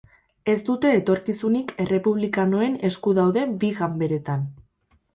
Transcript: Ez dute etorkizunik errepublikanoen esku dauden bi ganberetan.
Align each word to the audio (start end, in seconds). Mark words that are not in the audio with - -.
Ez 0.53 0.55
dute 0.69 0.93
etorkizunik 0.99 1.75
errepublikanoen 1.85 2.81
esku 2.91 3.17
dauden 3.23 3.57
bi 3.65 3.73
ganberetan. 3.85 4.53